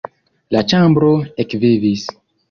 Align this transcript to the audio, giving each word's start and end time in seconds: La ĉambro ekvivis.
La 0.55 0.61
ĉambro 0.71 1.09
ekvivis. 1.43 2.07